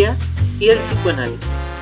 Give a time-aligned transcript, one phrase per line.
[0.00, 1.74] Y el psicoanálisis.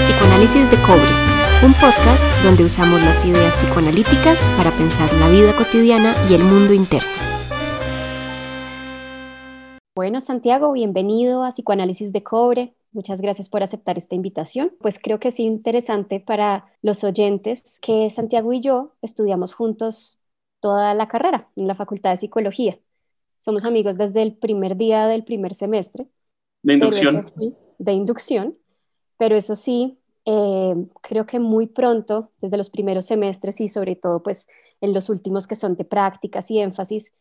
[0.00, 1.00] Psicoanálisis de Cobre,
[1.64, 6.74] un podcast donde usamos las ideas psicoanalíticas para pensar la vida cotidiana y el mundo
[6.74, 7.08] interno.
[9.94, 12.74] Bueno, Santiago, bienvenido a Psicoanálisis de Cobre.
[12.92, 14.72] Muchas gracias por aceptar esta invitación.
[14.80, 20.18] Pues creo que es interesante para los oyentes que Santiago y yo estudiamos juntos
[20.58, 22.78] toda la carrera en la Facultad de Psicología.
[23.38, 26.08] Somos amigos desde el primer día del primer semestre.
[26.62, 27.26] De inducción.
[27.78, 28.58] de inducción.
[29.18, 34.22] Pero eso sí, eh, creo que muy pronto, desde los primeros semestres y sobre todo
[34.22, 34.48] pues
[34.80, 37.12] en los últimos que son de prácticas y énfasis,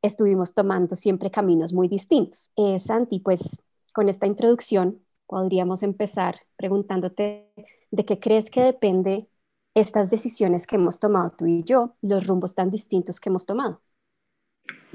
[0.00, 2.52] estuvimos tomando siempre caminos muy distintos.
[2.56, 3.60] Eh, Santi, pues
[3.92, 7.46] con esta introducción podríamos empezar preguntándote
[7.90, 9.28] de qué crees que depende
[9.74, 13.80] estas decisiones que hemos tomado tú y yo, los rumbos tan distintos que hemos tomado.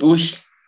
[0.02, 0.22] Uy,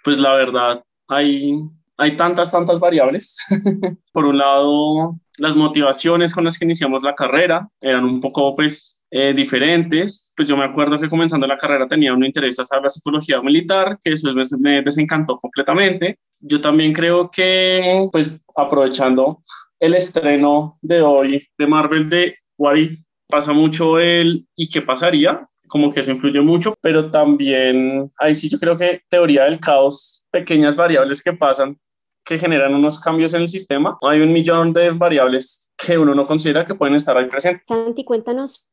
[0.03, 1.59] pues la verdad, hay,
[1.97, 3.37] hay tantas, tantas variables.
[4.13, 9.05] Por un lado, las motivaciones con las que iniciamos la carrera eran un poco, pues,
[9.11, 10.33] eh, diferentes.
[10.35, 13.97] Pues yo me acuerdo que comenzando la carrera tenía un interés hacia la psicología militar,
[14.03, 16.19] que después me desencantó completamente.
[16.39, 19.41] Yo también creo que, pues aprovechando
[19.79, 25.47] el estreno de hoy de Marvel de What If, pasa mucho el ¿y qué pasaría?
[25.67, 30.25] Como que eso influye mucho, pero también ahí sí yo creo que teoría del caos,
[30.31, 31.77] pequeñas variables que pasan
[32.25, 33.97] que generan unos cambios en el sistema.
[34.01, 37.63] Hay un millón de variables que uno no considera que pueden estar ahí presentes.
[37.67, 38.65] Santi, cuéntanos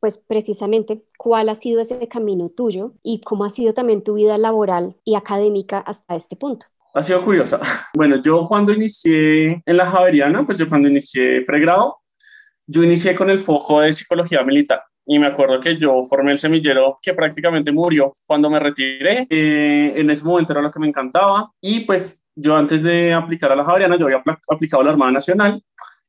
[0.00, 4.38] pues precisamente cuál ha sido ese camino tuyo y cómo ha sido también tu vida
[4.38, 6.66] laboral y académica hasta este punto.
[6.94, 7.60] Ha sido curiosa.
[7.94, 11.98] Bueno, yo cuando inicié en la Javeriana, pues yo cuando inicié pregrado,
[12.66, 14.82] yo inicié con el foco de psicología militar.
[15.04, 19.26] Y me acuerdo que yo formé el semillero que prácticamente murió cuando me retiré.
[19.28, 21.50] Eh, en ese momento era lo que me encantaba.
[21.60, 25.12] Y pues yo antes de aplicar a la Javeriana, yo había aplicado a la Armada
[25.12, 25.62] Nacional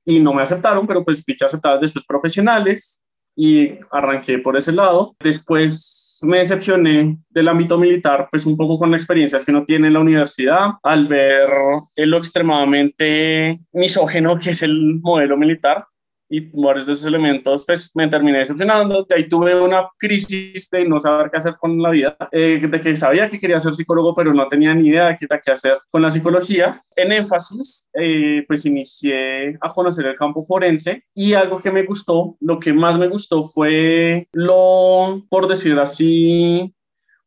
[0.06, 3.02] y no me aceptaron, pero pues fui aceptadas después profesionales
[3.36, 5.16] y arranqué por ese lado.
[5.20, 9.88] Después me decepcioné del ámbito militar, pues un poco con las experiencias que uno tiene
[9.88, 11.50] en la universidad, al ver
[11.96, 15.86] lo extremadamente misógeno que es el modelo militar
[16.32, 19.06] y varios de esos elementos, pues me terminé decepcionando.
[19.08, 22.80] De ahí tuve una crisis de no saber qué hacer con la vida, eh, de
[22.80, 25.78] que sabía que quería ser psicólogo, pero no tenía ni idea de qué, qué hacer
[25.92, 26.82] con la psicología.
[26.96, 32.38] En énfasis, eh, pues inicié a conocer el campo forense y algo que me gustó,
[32.40, 36.74] lo que más me gustó fue lo, por decir así,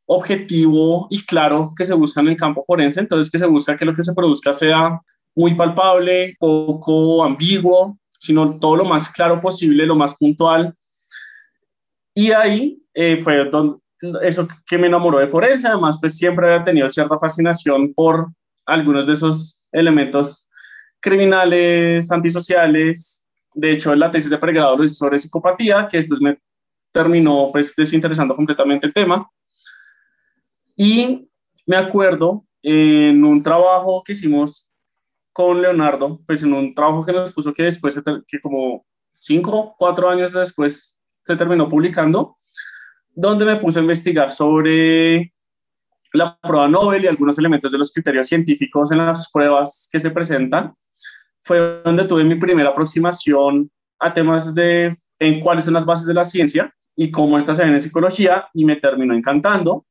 [0.07, 3.85] objetivo y claro que se busca en el campo forense, entonces que se busca que
[3.85, 4.99] lo que se produzca sea
[5.35, 10.75] muy palpable, poco ambiguo, sino todo lo más claro posible, lo más puntual.
[12.15, 13.79] Y ahí eh, fue donde,
[14.23, 18.29] eso que me enamoró de Forense, además pues siempre había tenido cierta fascinación por
[18.65, 20.49] algunos de esos elementos
[21.01, 23.23] criminales, antisociales.
[23.53, 26.39] De hecho, la tesis de pregrado lo hice sobre psicopatía, que después me
[26.93, 29.29] terminó pues desinteresando completamente el tema.
[30.77, 31.29] Y
[31.67, 34.71] me acuerdo en un trabajo que hicimos
[35.35, 40.09] con Leonardo, pues en un trabajo que nos puso que después, que como cinco, cuatro
[40.09, 42.37] años después se terminó publicando,
[43.11, 45.33] donde me puse a investigar sobre
[46.13, 50.13] la prueba Nobel y algunos elementos de los criterios científicos en las pruebas que se
[50.13, 50.73] presentan.
[51.41, 53.69] Fue donde tuve mi primera aproximación
[53.99, 57.65] a temas de en cuáles son las bases de la ciencia y cómo estas se
[57.65, 59.85] ven en psicología y me terminó encantando.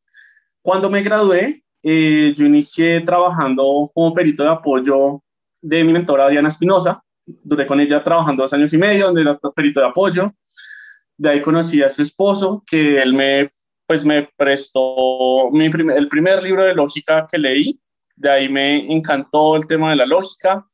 [0.62, 5.22] Cuando me gradué, eh, yo inicié trabajando como perito de apoyo
[5.64, 7.04] de mi mentora Diana Espinosa.
[7.26, 10.32] Duré con ella trabajando dos años y medio, donde era perito de apoyo.
[11.18, 13.52] De ahí conocí a su esposo, que él me,
[13.88, 17.80] pues me prestó mi el primer libro de lógica que leí.
[18.16, 20.66] De ahí me encantó el tema de la lógica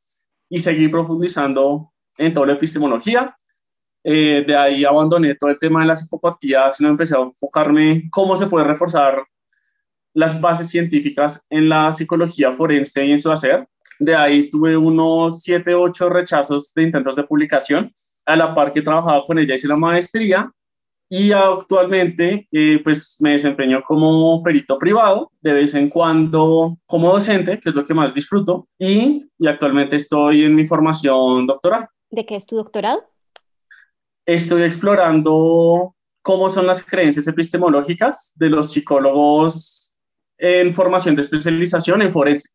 [0.48, 3.34] y seguí profundizando en toda la epistemología.
[4.02, 8.36] Eh, de ahí abandoné todo el tema de la psicopatía, sino empecé a enfocarme cómo
[8.36, 9.22] se puede reforzar
[10.14, 13.68] las bases científicas en la psicología forense y en su hacer.
[14.00, 17.92] De ahí tuve unos 7, 8 rechazos de intentos de publicación.
[18.24, 20.50] A la par que trabajaba con ella hice la maestría
[21.12, 27.60] y actualmente eh, pues me desempeño como perito privado, de vez en cuando como docente,
[27.60, 31.88] que es lo que más disfruto, y, y actualmente estoy en mi formación doctoral.
[32.10, 33.04] ¿De qué es tu doctorado?
[34.24, 39.94] Estoy explorando cómo son las creencias epistemológicas de los psicólogos
[40.38, 42.48] en formación de especialización en forense.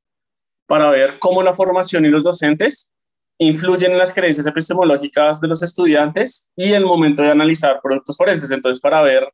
[0.67, 2.93] Para ver cómo la formación y los docentes
[3.37, 8.51] influyen en las creencias epistemológicas de los estudiantes y el momento de analizar productos forenses.
[8.51, 9.27] Entonces, para ver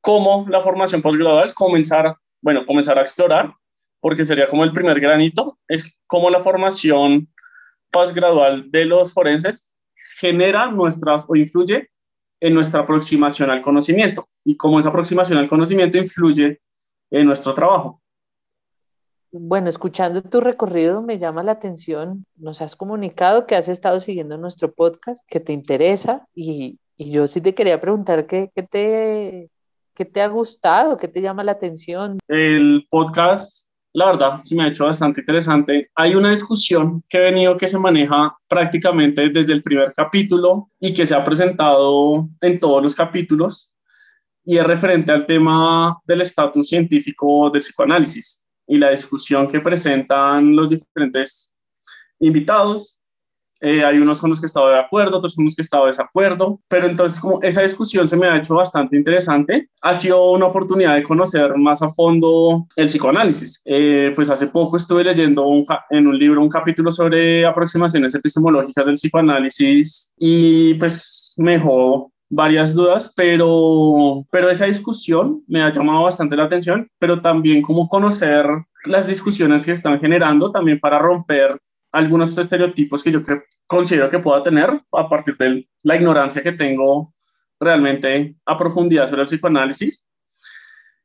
[0.00, 3.52] cómo la formación postgradual comenzar, bueno, comenzar a explorar,
[4.00, 7.28] porque sería como el primer granito, es cómo la formación
[7.90, 9.74] postgradual de los forenses
[10.18, 11.90] genera nuestras o influye
[12.40, 16.60] en nuestra aproximación al conocimiento y cómo esa aproximación al conocimiento influye
[17.10, 18.00] en nuestro trabajo.
[19.30, 24.38] Bueno, escuchando tu recorrido me llama la atención, nos has comunicado que has estado siguiendo
[24.38, 29.50] nuestro podcast, que te interesa y, yo sí te quería preguntar qué, te,
[29.94, 32.18] qué te ha gustado, qué te llama la atención.
[32.26, 35.90] El podcast, la verdad, sí me ha hecho bastante interesante.
[35.94, 40.92] Hay una discusión que he venido que se maneja prácticamente desde el primer capítulo y
[40.92, 43.72] que se ha presentado en todos los capítulos
[44.44, 50.54] y es referente al tema del estatus científico del psicoanálisis y la discusión que presentan
[50.54, 51.52] los diferentes
[52.20, 53.00] invitados.
[53.60, 55.64] Eh, hay unos con los que he estado de acuerdo, otros con los que he
[55.64, 59.94] estado de desacuerdo, pero entonces como esa discusión se me ha hecho bastante interesante, ha
[59.94, 63.60] sido una oportunidad de conocer más a fondo el psicoanálisis.
[63.64, 65.44] Eh, pues hace poco estuve leyendo
[65.90, 72.74] en un libro un capítulo sobre aproximaciones epistemológicas del psicoanálisis y pues me dejó varias
[72.74, 78.46] dudas, pero, pero esa discusión me ha llamado bastante la atención, pero también como conocer
[78.84, 81.58] las discusiones que están generando también para romper
[81.92, 83.20] algunos estereotipos que yo
[83.66, 87.12] considero que pueda tener a partir de la ignorancia que tengo
[87.58, 90.06] realmente a profundidad sobre el psicoanálisis.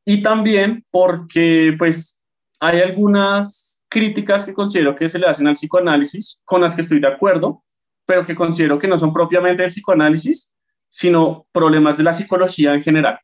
[0.06, 2.22] Y también porque pues
[2.60, 7.00] hay algunas críticas que considero que se le hacen al psicoanálisis con las que estoy
[7.00, 7.64] de acuerdo,
[8.06, 10.54] pero que considero que no son propiamente el psicoanálisis,
[10.94, 13.20] sino problemas de la psicología en general.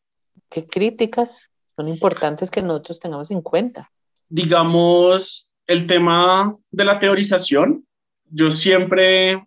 [0.50, 3.92] ¿Qué críticas son importantes que nosotros tengamos en cuenta?
[4.28, 7.86] Digamos, el tema de la teorización.
[8.26, 9.46] Yo siempre,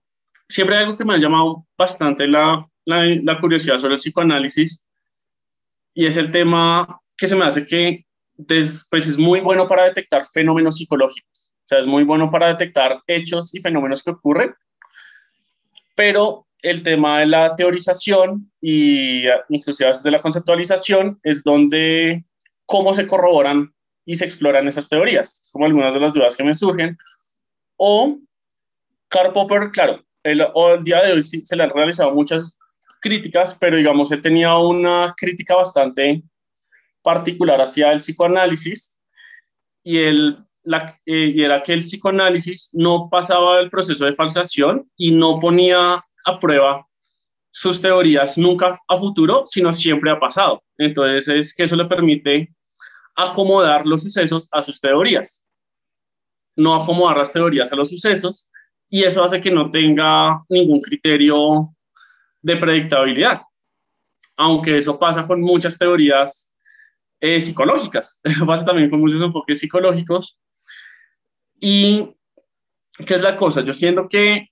[0.48, 4.86] siempre hay algo que me ha llamado bastante la, la, curiosidad sobre el psicoanálisis
[5.92, 8.06] y es el tema que se me hace que
[8.46, 11.52] pues es muy bueno para detectar fenómenos psicológicos.
[11.56, 14.54] O sea, es muy bueno para detectar hechos y fenómenos que ocurren,
[15.96, 22.24] pero el tema de la teorización y inclusive de la conceptualización es donde
[22.66, 23.74] cómo se corroboran
[24.04, 26.96] y se exploran esas teorías, como algunas de las dudas que me surgen.
[27.76, 28.18] O
[29.08, 32.56] Karl Popper, claro, el, el día de hoy sí, se le han realizado muchas
[33.00, 36.22] críticas, pero digamos, él tenía una crítica bastante
[37.02, 38.98] particular hacia el psicoanálisis
[39.82, 44.88] y, el, la, eh, y era que el psicoanálisis no pasaba el proceso de falsación
[44.96, 46.86] y no ponía a prueba
[47.50, 50.62] sus teorías nunca a futuro, sino siempre a pasado.
[50.78, 52.54] Entonces es que eso le permite
[53.14, 55.44] acomodar los sucesos a sus teorías,
[56.56, 58.48] no acomodar las teorías a los sucesos,
[58.88, 61.74] y eso hace que no tenga ningún criterio
[62.40, 63.42] de predictabilidad,
[64.36, 66.52] aunque eso pasa con muchas teorías
[67.20, 70.38] eh, psicológicas, eso pasa también con muchos enfoques psicológicos.
[71.60, 72.16] Y,
[73.06, 73.60] ¿qué es la cosa?
[73.60, 74.51] Yo siento que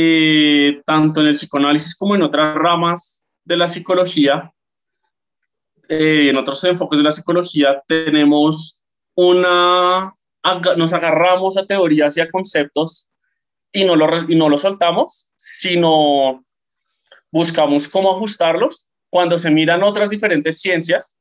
[0.00, 4.54] eh, tanto en el psicoanálisis como en otras ramas de la psicología,
[5.88, 8.80] eh, en otros enfoques de la psicología, tenemos
[9.16, 10.14] una,
[10.76, 13.10] nos agarramos a teorías y a conceptos
[13.72, 16.44] y no, lo, y no los soltamos, sino
[17.32, 18.88] buscamos cómo ajustarlos.
[19.10, 21.16] Cuando se miran otras diferentes ciencias,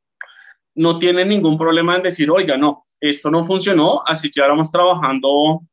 [0.76, 4.70] no tienen ningún problema en decir, oiga, no, esto no funcionó, así que ahora vamos
[4.70, 5.64] trabajando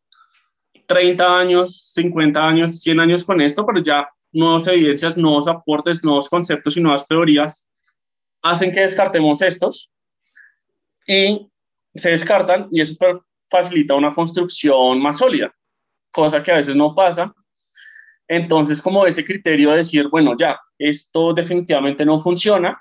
[0.87, 6.29] 30 años, 50 años, 100 años con esto, pero ya nuevas evidencias, nuevos aportes, nuevos
[6.29, 7.69] conceptos y nuevas teorías
[8.43, 9.93] hacen que descartemos estos
[11.07, 11.51] y
[11.95, 12.95] se descartan y eso
[13.49, 15.55] facilita una construcción más sólida,
[16.11, 17.35] cosa que a veces no pasa.
[18.27, 22.81] Entonces, como ese criterio de decir, bueno, ya, esto definitivamente no funciona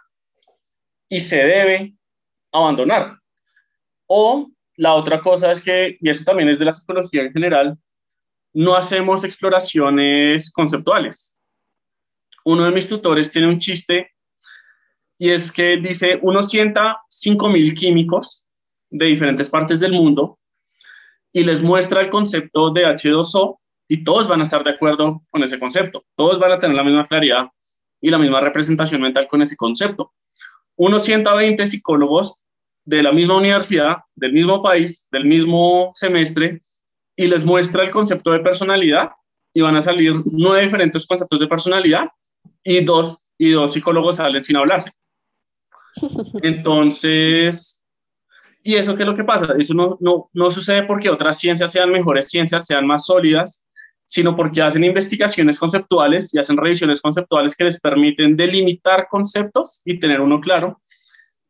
[1.07, 1.95] y se debe
[2.51, 3.19] abandonar.
[4.07, 7.77] O la otra cosa es que, y eso también es de la psicología en general,
[8.53, 11.39] no hacemos exploraciones conceptuales.
[12.45, 14.11] Uno de mis tutores tiene un chiste
[15.17, 18.47] y es que dice, uno sienta 5.000 químicos
[18.89, 20.39] de diferentes partes del mundo
[21.31, 23.57] y les muestra el concepto de H2O
[23.87, 26.05] y todos van a estar de acuerdo con ese concepto.
[26.15, 27.47] Todos van a tener la misma claridad
[28.01, 30.11] y la misma representación mental con ese concepto.
[30.75, 32.45] Uno sienta 20 psicólogos
[32.85, 36.61] de la misma universidad, del mismo país, del mismo semestre,
[37.15, 39.11] y les muestra el concepto de personalidad
[39.53, 42.09] y van a salir nueve diferentes conceptos de personalidad
[42.63, 44.91] y dos, y dos psicólogos salen sin hablarse.
[46.41, 47.83] Entonces,
[48.63, 49.53] ¿Y eso qué es lo que pasa?
[49.59, 53.65] Eso no, no, no sucede porque otras ciencias sean mejores ciencias, sean más sólidas,
[54.05, 59.99] sino porque hacen investigaciones conceptuales y hacen revisiones conceptuales que les permiten delimitar conceptos y
[59.99, 60.79] tener uno claro.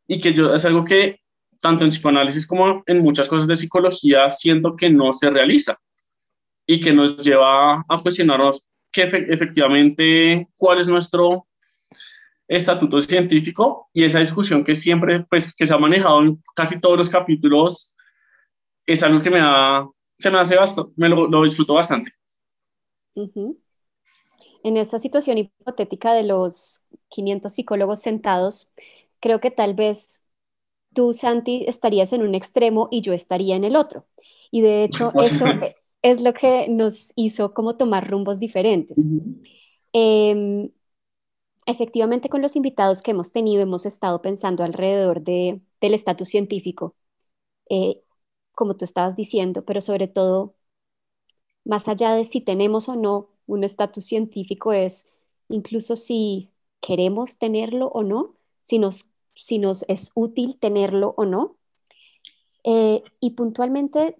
[0.08, 1.20] Y que yo es algo que
[1.64, 5.78] tanto en psicoanálisis como en muchas cosas de psicología siento que no se realiza
[6.66, 11.46] y que nos lleva a cuestionarnos que efectivamente cuál es nuestro
[12.46, 16.98] estatuto científico y esa discusión que siempre pues que se ha manejado en casi todos
[16.98, 17.96] los capítulos
[18.84, 22.12] es algo que me da se me hace bastante, me lo, lo disfruto bastante.
[23.14, 28.70] En esa situación hipotética de los 500 psicólogos sentados,
[29.18, 30.20] creo que tal vez
[30.94, 34.06] tú, Santi, estarías en un extremo y yo estaría en el otro.
[34.50, 35.46] Y de hecho, eso
[36.02, 38.98] es lo que nos hizo como tomar rumbos diferentes.
[39.92, 40.70] Em,
[41.66, 46.94] efectivamente, con los invitados que hemos tenido, hemos estado pensando alrededor de, del estatus científico,
[47.70, 48.02] eh,
[48.54, 50.54] como tú estabas diciendo, pero sobre todo
[51.64, 55.06] más allá de si tenemos o no un estatus científico, es
[55.48, 61.56] incluso si queremos tenerlo o no, si nos, si nos es útil tenerlo o no.
[62.64, 64.16] Eh, y puntualmente,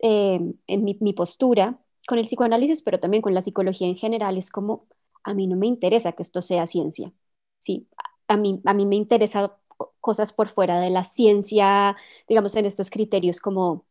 [0.00, 4.50] eh, en mi, postura con el psicoanálisis, pero también con la psicología en general, es
[4.50, 4.86] como,
[5.24, 7.12] a mí no me interesa que esto sea ciencia.
[7.58, 7.88] Sí,
[8.28, 9.56] a mí, a mí me interesa
[10.00, 11.96] cosas por fuera de la ciencia,
[12.28, 13.86] digamos, en estos criterios como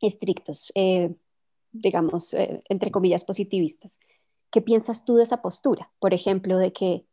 [0.00, 0.72] estrictos.
[0.74, 1.14] Eh,
[1.72, 3.98] digamos, eh, entre comillas, positivistas.
[4.50, 5.90] ¿Qué piensas tú de esa postura?
[5.98, 7.04] Por ejemplo, de que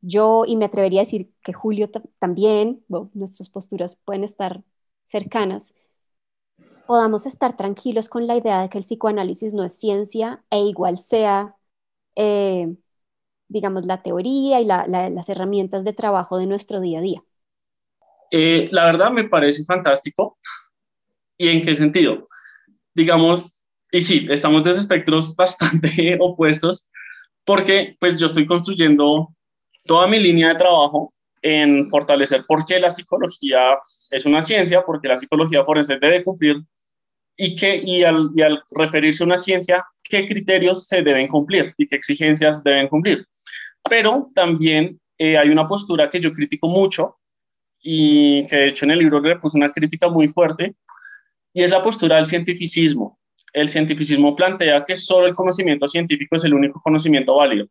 [0.00, 4.62] yo, y me atrevería a decir que Julio también, nuestras posturas pueden estar
[5.02, 5.74] cercanas,
[6.86, 10.98] podamos estar tranquilos con la idea de que el psicoanálisis no es ciencia e igual
[10.98, 11.56] sea,
[12.16, 12.74] eh,
[13.48, 17.24] digamos, la teoría y las herramientas de trabajo de nuestro día a día.
[18.30, 20.38] la verdad me parece fantástico
[21.38, 22.28] ¿Y en qué sentido?
[22.94, 23.62] Digamos,
[23.92, 26.88] y sí, estamos de espectros bastante opuestos
[27.44, 29.34] porque pues yo estoy construyendo
[29.84, 33.78] toda mi línea de trabajo en fortalecer por qué la psicología
[34.10, 36.56] es una ciencia, porque la psicología forense debe cumplir
[37.36, 41.74] y, que, y, al, y al referirse a una ciencia, qué criterios se deben cumplir
[41.76, 43.26] y qué exigencias deben cumplir.
[43.88, 47.16] Pero también eh, hay una postura que yo critico mucho
[47.80, 50.74] y que de hecho en el libro le puse una crítica muy fuerte,
[51.52, 53.18] y es la postura del cientificismo.
[53.52, 57.66] El cientificismo plantea que solo el conocimiento científico es el único conocimiento válido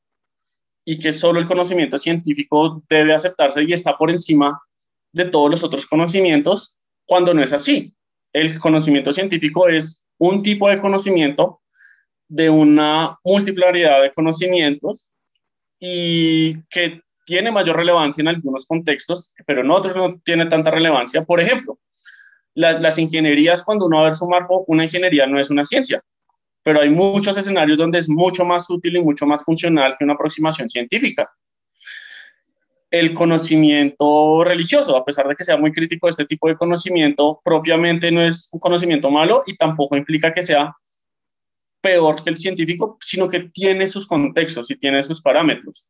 [0.89, 4.61] y que solo el conocimiento científico debe aceptarse y está por encima
[5.11, 7.93] de todos los otros conocimientos, cuando no es así.
[8.31, 11.59] El conocimiento científico es un tipo de conocimiento
[12.29, 15.11] de una multiplicidad de conocimientos
[15.77, 21.25] y que tiene mayor relevancia en algunos contextos, pero en otros no tiene tanta relevancia.
[21.25, 21.79] Por ejemplo,
[22.55, 26.01] las ingenierías, cuando uno va a ver su marco, una ingeniería no es una ciencia,
[26.67, 30.15] pero hay muchos escenarios donde es mucho más útil y mucho más funcional que una
[30.15, 31.31] aproximación científica.
[32.91, 38.11] El conocimiento religioso, a pesar de que sea muy crítico, este tipo de conocimiento propiamente
[38.11, 40.75] no es un conocimiento malo y tampoco implica que sea
[41.79, 45.89] peor que el científico, sino que tiene sus contextos y tiene sus parámetros.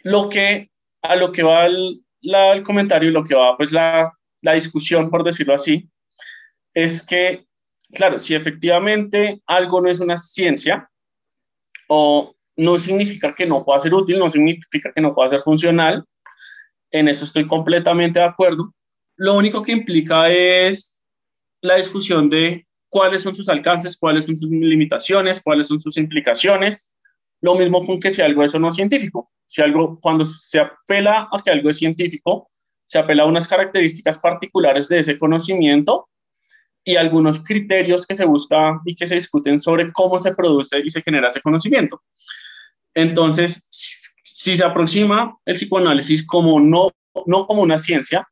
[0.00, 0.68] Lo que
[1.00, 5.08] a lo que va el, el comentario y lo que va pues la, la discusión,
[5.08, 5.88] por decirlo así,
[6.74, 7.46] es que,
[7.94, 10.90] claro, si efectivamente algo no es una ciencia,
[11.88, 16.04] o no significa que no pueda ser útil, no significa que no pueda ser funcional,
[16.90, 18.72] en eso estoy completamente de acuerdo.
[19.16, 20.98] Lo único que implica es
[21.60, 26.94] la discusión de cuáles son sus alcances, cuáles son sus limitaciones, cuáles son sus implicaciones.
[27.40, 29.32] Lo mismo con que si algo es o no científico.
[29.46, 32.48] Si algo, cuando se apela a que algo es científico,
[32.84, 36.08] se apela a unas características particulares de ese conocimiento
[36.84, 40.90] y algunos criterios que se buscan y que se discuten sobre cómo se produce y
[40.90, 42.02] se genera ese conocimiento.
[42.92, 43.66] Entonces,
[44.22, 46.90] si se aproxima el psicoanálisis como no,
[47.26, 48.28] no como una ciencia,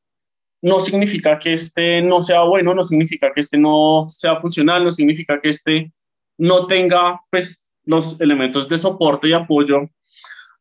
[0.61, 4.91] no significa que este no sea bueno, no significa que este no sea funcional, no
[4.91, 5.93] significa que este
[6.39, 9.89] no tenga pues, los elementos de soporte y apoyo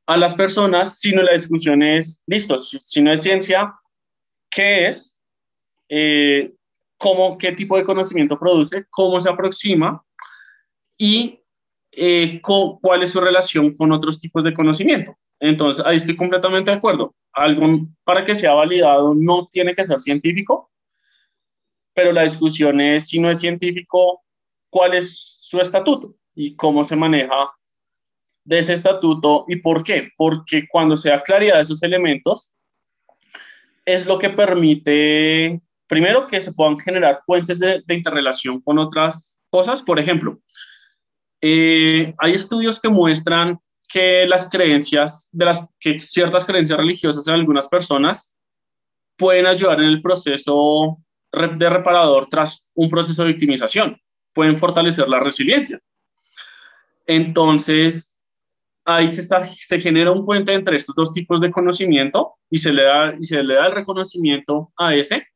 [0.08, 3.74] a las personas, sino la discusión es, listo, si no es ciencia,
[4.50, 5.18] qué es,
[5.90, 6.52] eh,
[7.02, 10.06] cómo, qué tipo de conocimiento produce, cómo se aproxima
[11.00, 11.40] y
[11.92, 15.18] eh, cuál es su relación con otros tipos de conocimiento.
[15.40, 17.16] Entonces, ahí estoy completamente de acuerdo.
[17.34, 20.72] Algo para que sea validado no tiene que ser científico,
[21.96, 24.24] pero la discusión es si no es científico,
[24.70, 27.52] cuál es su estatuto y cómo se maneja
[28.44, 30.12] de ese estatuto y por qué.
[30.16, 32.54] Porque cuando se da claridad de esos elementos,
[33.86, 35.60] es lo que permite,
[35.92, 39.82] primero, que se puedan generar puentes de, interrelación con otras cosas.
[39.82, 40.40] Por ejemplo,
[41.42, 47.34] eh, hay estudios que muestran que las creencias, de las, que ciertas creencias religiosas en
[47.34, 48.34] algunas personas
[49.18, 50.98] pueden ayudar en el proceso
[51.34, 54.00] de reparador tras un proceso de victimización,
[54.32, 55.78] pueden fortalecer la resiliencia.
[57.06, 58.16] Entonces,
[58.86, 62.84] ahí se, se genera un puente entre estos dos tipos de conocimiento y se le
[62.84, 65.28] da, y se le da el reconocimiento a ese.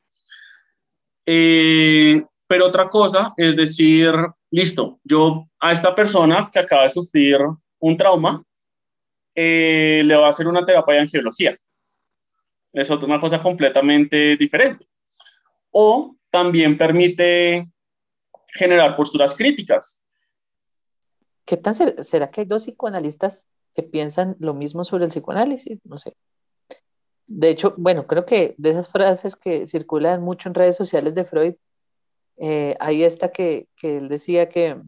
[1.25, 4.13] Eh, pero otra cosa es decir,
[4.51, 7.37] listo, yo a esta persona que acaba de sufrir
[7.79, 8.43] un trauma,
[9.33, 11.57] eh, le voy a hacer una terapia de angiología.
[12.71, 14.85] Es otra cosa completamente diferente.
[15.71, 17.67] O también permite
[18.53, 20.03] generar posturas críticas.
[21.45, 25.79] ¿Qué tan será que hay dos psicoanalistas que piensan lo mismo sobre el psicoanálisis?
[25.83, 26.15] No sé.
[27.27, 31.25] De hecho, bueno, creo que de esas frases que circulan mucho en redes sociales de
[31.25, 31.55] Freud,
[32.37, 34.81] eh, hay esta que, que él decía que,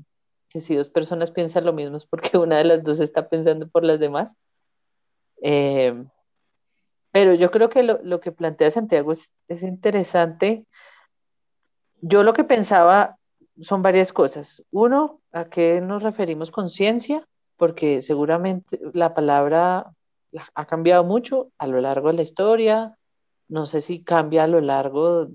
[0.50, 3.68] que, si dos personas piensan lo mismo es porque una de las dos está pensando
[3.68, 4.36] por las demás.
[5.42, 6.06] Eh,
[7.12, 10.66] pero yo creo que lo, lo que plantea Santiago es, es, interesante.
[12.02, 13.18] Yo lo que pensaba
[13.60, 14.64] son varias cosas.
[14.72, 17.28] Uno, ¿a qué nos referimos con ciencia?
[17.56, 19.96] Porque seguramente la palabra
[20.54, 22.98] ha cambiado mucho a lo largo de la historia.
[23.48, 25.28] No sé si cambia a lo largo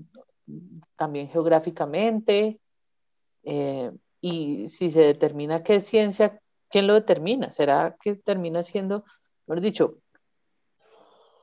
[0.95, 2.59] también geográficamente.
[3.43, 7.51] Eh, y si se determina qué es ciencia, ¿quién lo determina?
[7.51, 9.03] ¿Será que termina siendo,
[9.47, 9.97] mejor dicho,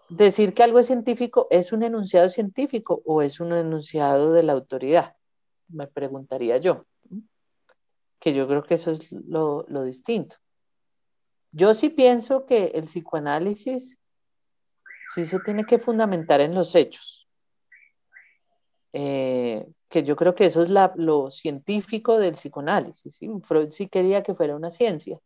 [0.09, 4.53] decir que algo es científico es un enunciado científico o es un enunciado de la
[4.53, 5.15] autoridad?
[5.73, 6.85] me preguntaría yo,
[8.19, 10.37] que yo creo que eso es lo, distinto.
[11.53, 13.99] Yo sí pienso que el psicoanálisis
[15.03, 17.27] sí se tiene que fundamentar en los hechos,
[18.93, 23.19] eh, que yo creo que eso es lo científico del psicoanálisis.
[23.43, 25.19] Freud sí quería que fuera una ciencia,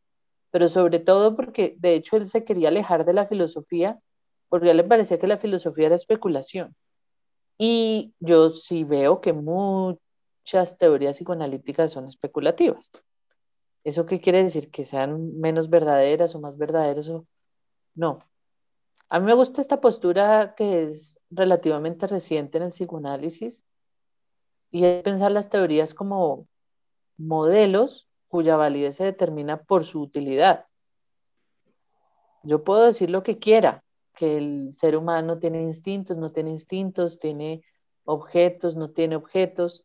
[0.51, 3.99] pero sobre todo porque de hecho él se quería alejar de la filosofía,
[4.49, 6.75] porque a le parecía que la filosofía era especulación.
[7.59, 12.91] Y yo sí veo que muchas teorías psicoanalíticas son especulativas.
[13.85, 14.71] ¿Eso qué quiere decir?
[14.71, 17.09] ¿Que sean menos verdaderas o más verdaderas?
[17.09, 17.27] O...
[17.95, 18.21] No.
[19.11, 23.65] A mí me gusta esta postura que es relativamente reciente en el psicoanálisis
[24.71, 26.49] y es pensar las teorías como
[27.19, 30.67] modelos cuya validez se determina por su utilidad.
[32.43, 37.19] Yo puedo decir lo que quiera, que el ser humano tiene instintos, no tiene instintos,
[37.19, 37.63] tiene
[38.05, 39.85] objetos, no tiene objetos,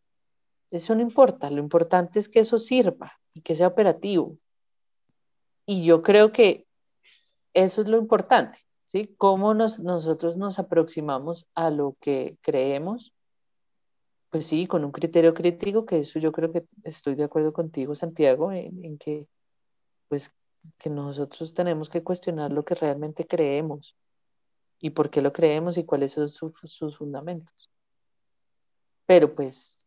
[0.72, 4.38] eso no importa, lo importante es que eso sirva y que sea operativo.
[5.66, 6.66] Y yo creo que
[7.54, 9.14] eso es lo importante, ¿sí?
[9.18, 13.14] Cómo nosotros nos aproximamos a lo que creemos,
[14.30, 17.96] pues sí, con un criterio crítico, que eso yo creo que estoy de acuerdo contigo,
[17.96, 19.28] Santiago, en, que,
[20.08, 20.34] pues,
[20.78, 23.96] que nosotros tenemos que cuestionar lo que realmente creemos
[24.80, 27.70] y por qué lo creemos y cuáles son sus fundamentos.
[29.06, 29.79] Pero pues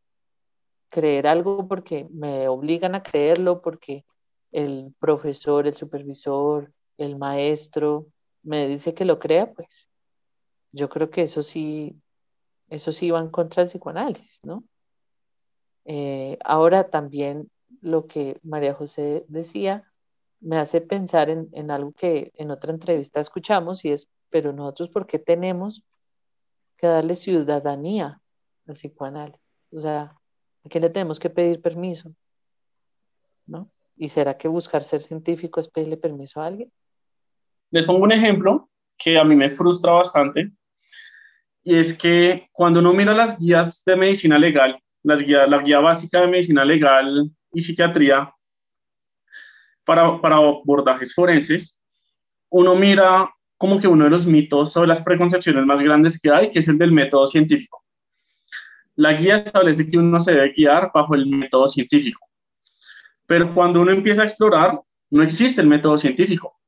[0.93, 4.05] creer algo porque me obligan a creerlo, porque
[4.53, 8.09] el profesor, el supervisor, el maestro
[8.43, 9.89] me dice que lo crea, pues
[10.71, 11.97] yo creo que eso sí,
[12.69, 14.65] eso sí va en contra del psicoanálisis, ¿no?
[15.87, 17.51] Eh, ahora también
[17.81, 19.91] lo que María José decía
[20.41, 24.91] me hace pensar en, en, algo que en otra entrevista escuchamos y es, pero nosotros,
[24.91, 25.83] ¿por qué tenemos
[26.77, 28.21] que darle ciudadanía
[28.67, 29.41] al psicoanálisis?
[29.73, 30.19] O sea,
[30.65, 32.15] ¿A qué le tenemos que pedir permiso?
[33.47, 33.71] ¿No?
[33.97, 36.73] ¿Y será que buscar ser científico es pedirle permiso a alguien?
[37.71, 40.53] Les pongo un ejemplo que a mí me frustra bastante,
[41.65, 45.81] y es que cuando uno mira las guías de medicina legal, las guías, la guía
[45.81, 48.33] básica de medicina legal y psiquiatría
[49.85, 51.81] para, para abordajes forenses,
[52.51, 56.51] uno mira como que uno de los mitos o las preconcepciones más grandes que hay,
[56.51, 57.82] que es el del método científico.
[58.97, 62.29] La guía establece que uno se debe guiar bajo el método científico.
[63.27, 66.59] Pero cuando uno empieza a explorar, no existe el método científico.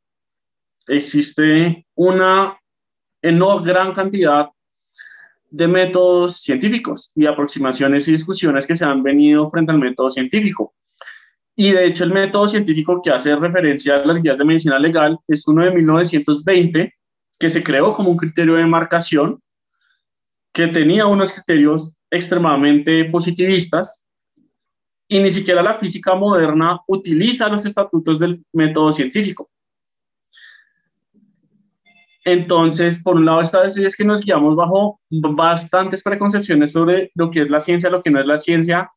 [0.87, 2.59] Existe una
[3.21, 4.49] enorme gran cantidad
[5.51, 10.75] de métodos científicos y aproximaciones y discusiones que se han venido frente al método científico.
[11.57, 15.19] Y de hecho el método científico que hace referencia a las guías de medicina legal
[15.29, 16.93] es uno de 1920
[17.39, 19.41] que se creó como un criterio de marcación
[20.53, 24.07] que tenía unos criterios extremadamente positivistas
[25.09, 29.51] y ni siquiera la física moderna utiliza los estatutos del método científico.
[32.25, 37.31] Entonces, por un lado está decir es que nos guiamos bajo bastantes preconcepciones sobre lo
[37.31, 38.91] que es la ciencia, lo que no es la ciencia,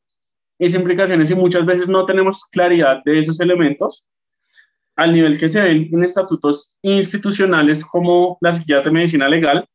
[0.57, 4.07] esas implicaciones y muchas veces no tenemos claridad de esos elementos
[4.95, 9.67] al nivel que se ven en estatutos institucionales como las guías de medicina legal.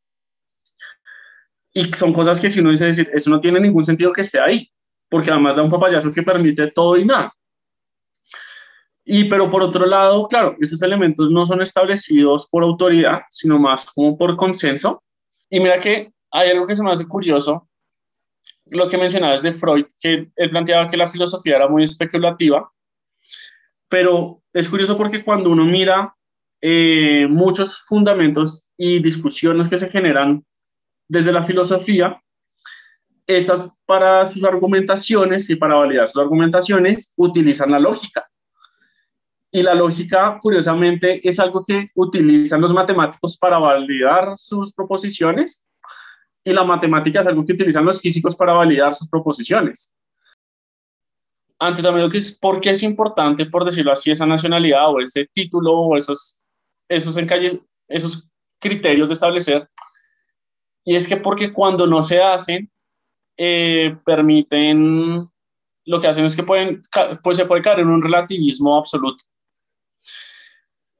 [1.74, 4.40] Y son cosas que si uno dice decir, eso no tiene ningún sentido que esté
[4.40, 4.70] ahí,
[5.08, 7.34] porque además da un papayazo que permite todo y nada.
[9.04, 13.86] Y pero por otro lado, claro, esos elementos no son establecidos por autoridad, sino más
[13.86, 15.02] como por consenso.
[15.50, 17.68] Y mira que hay algo que se me hace curioso,
[18.66, 22.70] lo que mencionabas de Freud, que él planteaba que la filosofía era muy especulativa,
[23.88, 26.14] pero es curioso porque cuando uno mira
[26.60, 30.44] eh, muchos fundamentos y discusiones que se generan
[31.12, 32.22] desde la filosofía,
[33.26, 38.26] estas para sus argumentaciones y para validar sus argumentaciones utilizan la lógica.
[39.50, 45.62] Y la lógica, curiosamente, es algo que utilizan los matemáticos para validar sus proposiciones
[46.42, 49.92] y la matemática es algo que utilizan los físicos para validar sus proposiciones.
[51.58, 54.98] Ante también lo que es, ¿por qué es importante, por decirlo así, esa nacionalidad o
[54.98, 56.42] ese título o esos,
[56.88, 57.18] esos,
[57.88, 59.68] esos criterios de establecer?
[60.84, 62.70] Y es que porque cuando no se hacen,
[63.36, 65.28] eh, permiten,
[65.84, 66.82] lo que hacen es que pueden,
[67.22, 69.24] pues se puede caer en un relativismo absoluto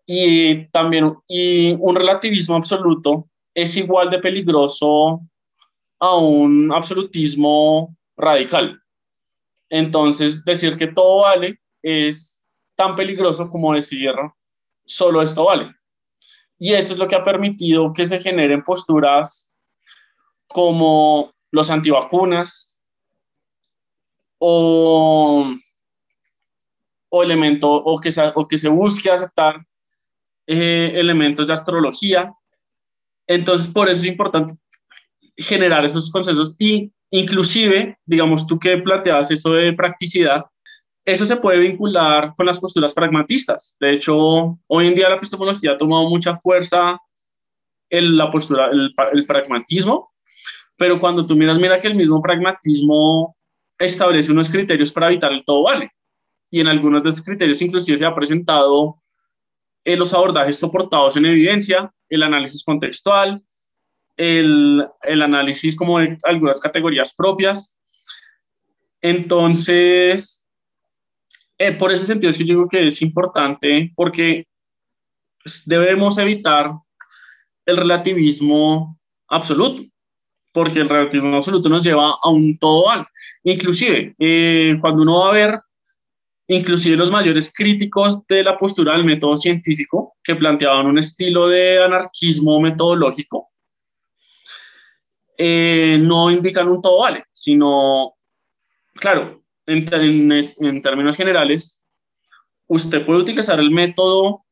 [0.06, 5.20] y también y un relativismo absoluto es igual de peligroso
[5.98, 8.80] a un absolutismo radical.
[9.68, 12.44] Entonces, decir que todo vale es
[12.76, 14.12] tan peligroso como decir
[14.84, 15.74] solo esto vale.
[16.58, 19.51] Y eso es lo que ha permitido que se generen posturas
[20.52, 22.80] como los antivacunas
[24.38, 25.54] o,
[27.08, 29.64] o elemento o que, se, o que se busque aceptar
[30.46, 32.32] eh, elementos de astrología.
[33.26, 34.56] Entonces, por eso es importante
[35.36, 40.44] generar esos consensos y inclusive, digamos, tú que planteabas eso de practicidad,
[41.04, 43.76] eso se puede vincular con las posturas pragmatistas.
[43.80, 46.98] De hecho, hoy en día la epistemología ha tomado mucha fuerza
[47.90, 50.11] en la postura, el, el pragmatismo,
[50.82, 53.36] pero cuando tú miras, mira que el mismo pragmatismo
[53.78, 55.92] establece unos criterios para evitar el todo vale.
[56.50, 59.00] Y en algunos de esos criterios inclusive se ha presentado
[59.84, 63.40] eh, los abordajes soportados en evidencia, el análisis contextual,
[64.16, 67.78] el, el análisis como de algunas categorías propias.
[69.00, 70.44] Entonces,
[71.58, 74.48] eh, por ese sentido es que yo digo que es importante porque
[75.64, 76.72] debemos evitar
[77.66, 79.84] el relativismo absoluto,
[80.52, 83.06] porque el relativismo absoluto nos lleva a un todo al.
[83.42, 85.60] Inclusive, eh, cuando uno va a ver
[86.48, 91.82] inclusive los mayores críticos de la postura del método científico, que planteaban un estilo de
[91.82, 93.50] anarquismo metodológico,
[95.36, 98.14] eh, no indican un todo vale, sino,
[98.94, 101.82] claro, en, en, términos generales,
[102.66, 104.44] usted puede utilizar el método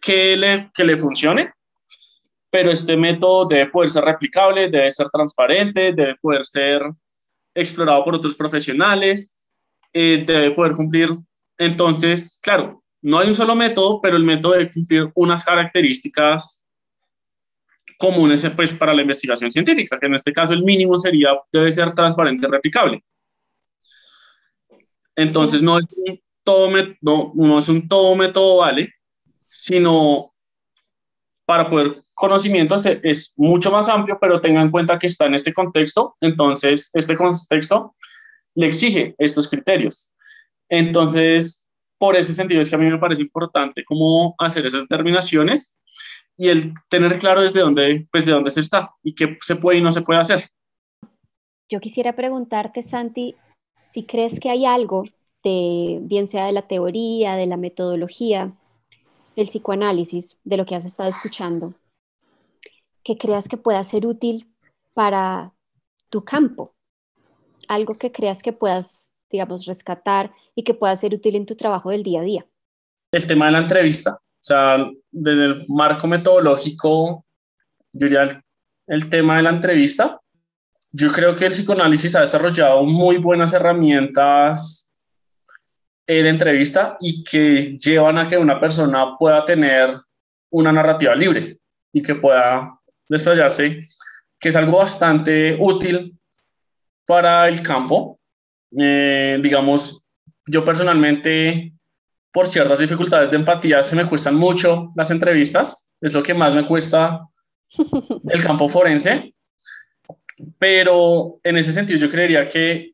[0.00, 1.52] que le, que le funcione,
[2.50, 6.82] pero este método debe poder ser replicable, debe ser transparente, debe poder ser
[7.54, 9.34] explorado por otros profesionales,
[9.92, 11.10] eh, debe poder cumplir.
[11.58, 16.62] Entonces, claro, no hay un solo método, pero el método debe cumplir unas características
[17.98, 21.94] comunes pues, para la investigación científica, que en este caso el mínimo sería, debe ser
[21.94, 23.02] transparente replicable.
[25.14, 28.92] Entonces, no es un todo, no, no es un todo método vale,
[29.48, 30.34] sino
[31.46, 35.52] para poder conocimiento es, mucho más amplio, pero tengan en cuenta que está en este
[35.52, 37.94] contexto, entonces este contexto
[38.54, 40.10] le exige estos criterios.
[40.70, 45.76] Entonces, por ese sentido es que a mí me parece importante cómo hacer esas determinaciones
[46.38, 49.78] y el tener claro desde dónde, pues de dónde se está y qué se puede
[49.78, 50.48] y no se puede hacer.
[51.68, 53.34] Yo quisiera preguntarte, Santi,
[53.84, 55.04] si crees que hay algo
[55.44, 58.52] de, bien sea de la teoría, de la metodología,
[59.36, 61.74] del psicoanálisis, de lo que has estado escuchando,
[63.06, 64.52] que creas que pueda ser útil
[64.92, 65.52] para
[66.10, 66.74] tu campo,
[67.68, 71.90] algo que creas que puedas, digamos, rescatar y que pueda ser útil en tu trabajo
[71.90, 72.46] del día a día?
[73.12, 77.24] El tema de la entrevista, o sea, desde el marco metodológico,
[77.92, 78.42] yo diría
[78.88, 80.20] el, tema de la entrevista.
[80.90, 84.88] Yo creo que el psicoanálisis ha desarrollado muy buenas herramientas
[86.08, 89.96] eh, de entrevista y que llevan a que una persona pueda tener
[90.50, 91.60] una narrativa libre
[91.92, 92.75] y que pueda
[93.08, 93.86] desplayarse,
[94.38, 96.18] que es algo bastante útil
[97.06, 98.18] para el campo.
[98.78, 100.02] Eh, digamos,
[100.46, 101.72] yo personalmente,
[102.32, 105.86] por ciertas dificultades de empatía, se me cuestan mucho las entrevistas.
[106.00, 107.20] es lo que más me cuesta
[108.28, 109.34] el campo forense,
[110.58, 112.92] pero en ese sentido yo creería que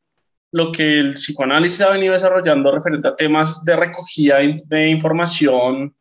[0.52, 5.96] lo que el psicoanálisis ha venido desarrollando referente a temas de recogida de información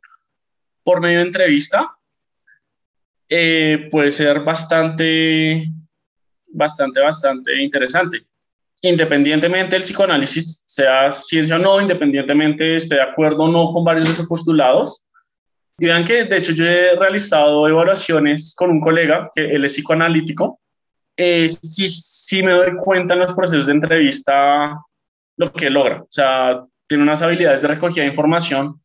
[0.84, 1.97] por medio de entrevista
[3.34, 5.65] eh, puede ser bastante,
[6.52, 8.28] bastante, bastante interesante.
[8.82, 14.10] Independientemente del psicoanálisis sea ciencia o no, independientemente esté de acuerdo o no con varios
[14.10, 15.06] de sus postulados.
[15.80, 19.76] Y vean que, de hecho, yo he realizado evaluaciones con un colega, que él es
[19.76, 20.60] psicoanalítico,
[21.15, 24.78] eh, sí, me doy cuenta en los procesos de entrevista
[25.38, 26.02] lo que logra.
[26.02, 28.82] O sea, tiene unas habilidades de recogida de información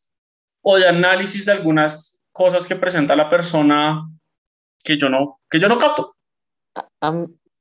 [0.63, 4.09] o de análisis de algunas cosas que presenta la persona
[4.87, 6.17] que yo no, que yo no capto.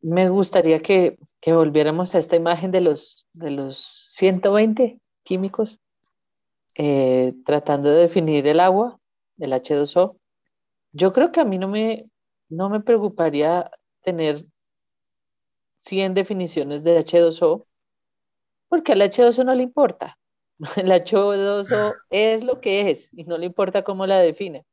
[0.01, 3.77] me gustaría que, que, volviéramos a esta imagen de los, de los
[4.09, 5.79] 120 químicos
[6.75, 8.99] eh, tratando de definir el agua,
[9.39, 10.17] el H2O.
[10.91, 12.05] Yo creo que a mí no me,
[12.47, 13.71] no me preocuparía
[14.03, 14.45] tener
[15.77, 17.65] 100 definiciones de H2O,
[18.67, 20.17] porque al H2O no le importa.
[20.77, 24.65] El H2O es lo que es y no le importa cómo la define.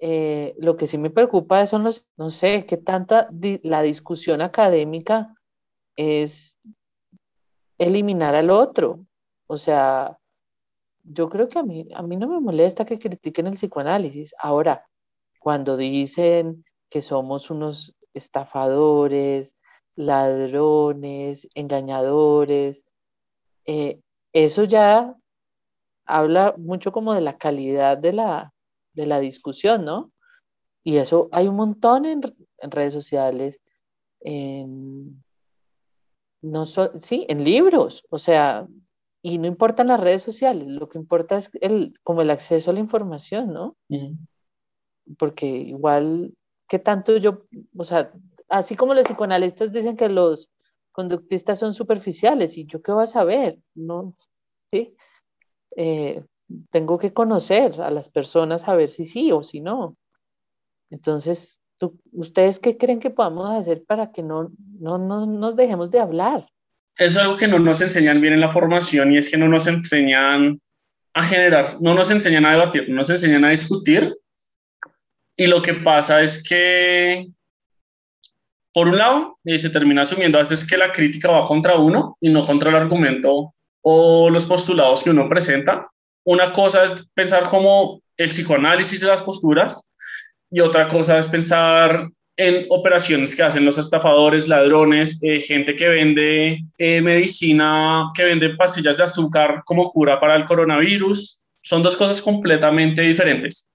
[0.00, 3.28] Eh, lo que sí me preocupa son los, no sé, qué tanta
[3.62, 5.34] la discusión académica
[5.96, 6.58] es
[7.78, 9.00] eliminar al otro.
[9.46, 10.18] O sea,
[11.04, 14.34] yo creo que a mí, a mí no me molesta que critiquen el psicoanálisis.
[14.38, 14.86] Ahora,
[15.40, 19.56] cuando dicen que somos unos estafadores,
[19.96, 22.84] ladrones, engañadores.
[23.64, 24.00] Eh,
[24.32, 25.14] eso ya
[26.04, 28.54] habla mucho como de la calidad de la,
[28.96, 30.10] de la discusión, ¿no?
[30.82, 32.22] Y eso hay un montón en,
[32.60, 33.60] redes sociales,
[34.20, 35.22] en,
[36.42, 38.66] no sí, en libros, o sea,
[39.22, 42.74] y no importan las redes sociales, lo que importa es el, como el acceso a
[42.74, 43.76] la información, ¿no?
[45.18, 46.34] Porque igual,
[46.68, 47.42] ¿qué tanto yo,
[47.76, 48.12] o sea,
[48.48, 50.50] así como los psicoanalistas dicen que los
[50.92, 53.58] conductistas son superficiales, ¿y yo qué voy a saber?
[53.74, 54.16] No,
[54.70, 54.96] ¿sí?
[55.76, 56.24] Eh,
[56.70, 59.96] tengo que conocer a las personas a ver si sí o si no.
[60.90, 61.60] Entonces,
[62.12, 66.48] ¿ustedes qué creen que podamos hacer para que no, no, no nos dejemos de hablar?
[66.98, 69.66] Es algo que no nos enseñan bien en la formación y es que no nos
[69.66, 70.60] enseñan
[71.12, 74.16] a generar, no nos enseñan a debatir, no nos enseñan a discutir.
[75.36, 77.26] Y lo que pasa es que
[78.76, 82.18] por un lado, eh, se termina asumiendo a veces que la crítica va contra uno
[82.20, 85.90] y no contra el argumento o los postulados que uno presenta.
[86.26, 89.80] Una cosa es pensar como el psicoanálisis de las posturas
[90.50, 95.88] y otra cosa es pensar en operaciones que hacen los estafadores, ladrones, eh, gente que
[95.88, 101.42] vende eh, medicina, que vende pastillas de azúcar como cura para el coronavirus.
[101.62, 103.68] Son dos cosas completamente diferentes.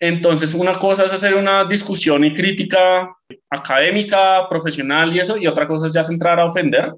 [0.00, 3.14] Entonces, una cosa es hacer una discusión y crítica
[3.50, 6.92] académica, profesional y eso, y otra cosa es ya centrar a ofender.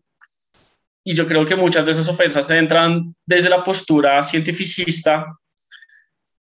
[1.10, 5.26] Y yo creo que muchas de esas ofensas entran desde la postura cientificista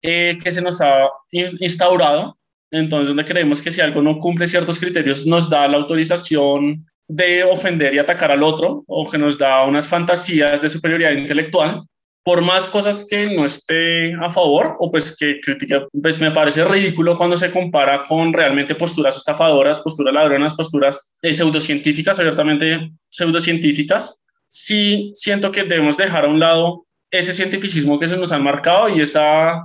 [0.02, 2.36] eh, que se nos ha instaurado.
[2.72, 7.44] Entonces, donde creemos que si algo no cumple ciertos criterios, nos da la autorización de
[7.44, 11.84] ofender y atacar al otro, o que nos da unas fantasías de superioridad intelectual
[12.24, 16.64] por más cosas que no esté a favor o pues que critica, pues me parece
[16.64, 24.20] ridículo cuando se compara con realmente posturas estafadoras, posturas ladronas, posturas eh, pseudocientíficas, abiertamente pseudocientíficas.
[24.48, 28.88] Sí siento que debemos dejar a un lado ese cientificismo que se nos ha marcado
[28.88, 29.64] y esa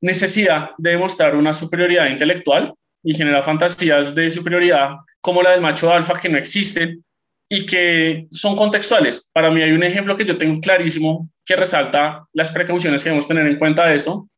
[0.00, 5.92] necesidad de demostrar una superioridad intelectual y generar fantasías de superioridad como la del macho
[5.92, 7.04] alfa que no existen
[7.48, 9.28] y que son contextuales.
[9.32, 13.28] Para mí hay un ejemplo que yo tengo clarísimo que resalta las precauciones que debemos
[13.28, 14.28] tener en cuenta de eso.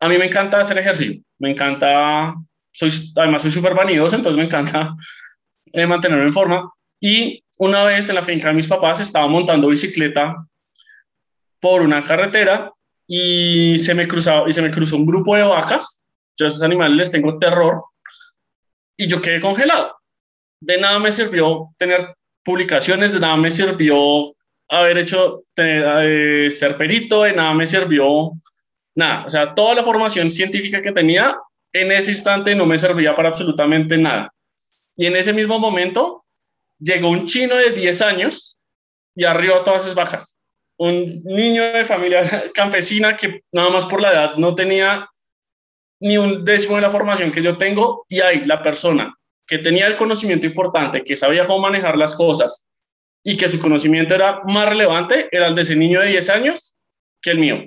[0.00, 2.34] A mí me encanta hacer ejercicio, me encanta,
[2.72, 4.94] soy, además soy súper vanidoso, entonces me encanta
[5.72, 6.70] eh, mantenerme en forma.
[7.00, 10.36] Y una vez en la finca de mis papás estaba montando bicicleta
[11.60, 12.72] por una carretera
[13.06, 16.00] y se me, cruzaba, y se me cruzó un grupo de vacas.
[16.36, 17.82] Yo a esos animales les tengo terror
[18.96, 19.96] y yo quedé congelado.
[20.60, 23.96] De nada me sirvió tener publicaciones, de nada me sirvió
[24.68, 28.32] haber hecho, eh, ser perito, de nada me sirvió
[28.94, 29.24] nada.
[29.26, 31.36] O sea, toda la formación científica que tenía
[31.72, 34.32] en ese instante no me servía para absolutamente nada.
[34.96, 36.24] Y en ese mismo momento
[36.78, 38.58] llegó un chino de 10 años
[39.14, 40.36] y arriba todas esas bajas.
[40.78, 45.08] Un niño de familia campesina que nada más por la edad no tenía
[46.00, 49.14] ni un décimo de la formación que yo tengo y ahí la persona
[49.46, 52.64] que tenía el conocimiento importante, que sabía cómo manejar las cosas
[53.24, 56.74] y que su conocimiento era más relevante, era el de ese niño de 10 años
[57.20, 57.64] que el mío,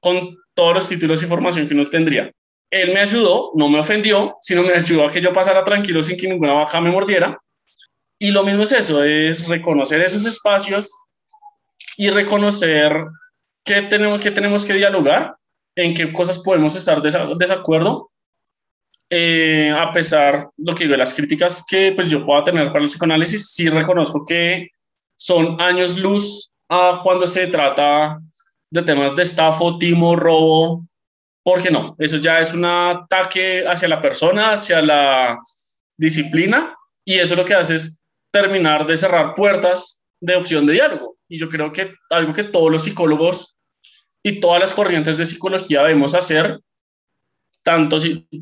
[0.00, 2.32] con todos los títulos y formación que uno tendría.
[2.70, 6.16] él me ayudó, no me ofendió, sino me ayudó a que yo pasara tranquilo sin
[6.16, 7.38] que ninguna vaca me mordiera.
[8.18, 10.90] Y lo mismo es eso, es reconocer esos espacios
[11.96, 12.92] y reconocer
[13.64, 15.36] que tenemos que, tenemos que dialogar,
[15.76, 18.10] en qué cosas podemos estar de desacuerdo,
[19.10, 22.80] eh, a pesar lo que digo, de las críticas que pues, yo pueda tener para
[22.80, 24.68] el psicoanálisis, sí reconozco que
[25.16, 28.20] son años luz a cuando se trata
[28.70, 30.86] de temas de estafo, timo, robo,
[31.42, 35.38] porque no, eso ya es un ataque hacia la persona, hacia la
[35.96, 41.16] disciplina, y eso lo que hace es terminar de cerrar puertas de opción de diálogo.
[41.28, 43.56] Y yo creo que algo que todos los psicólogos
[44.22, 46.60] y todas las corrientes de psicología debemos hacer,
[47.62, 47.98] tanto,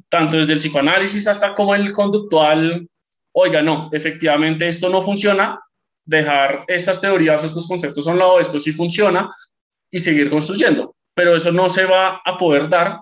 [0.08, 2.88] tanto desde el psicoanálisis hasta como el conductual,
[3.32, 5.60] oiga, no, efectivamente esto no funciona,
[6.04, 9.28] dejar estas teorías, estos conceptos a un lado, esto sí funciona,
[9.90, 13.00] y seguir construyendo pero eso no se va a poder dar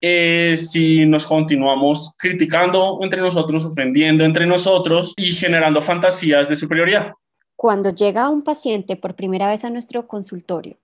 [0.00, 7.14] eh, si nos continuamos criticando entre nosotros, ofendiendo entre nosotros y generando fantasías de superioridad.
[7.56, 10.78] Cuando llega un paciente por primera vez a nuestro consultorio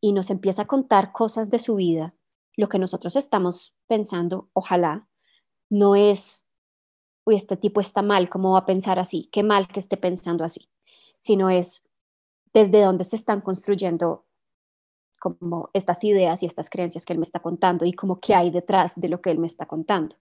[0.00, 2.14] y nos empieza a contar cosas de su vida,
[2.56, 5.06] lo que nosotros estamos pensando, ojalá,
[5.68, 6.42] no es,
[7.24, 9.28] uy, este tipo está mal, ¿cómo va a pensar así?
[9.30, 10.68] Qué mal que esté pensando así,
[11.18, 11.82] sino es
[12.54, 14.24] desde dónde se están construyendo
[15.18, 18.50] como estas ideas y estas creencias que él me está contando y como qué hay
[18.50, 20.16] detrás de lo que él me está contando.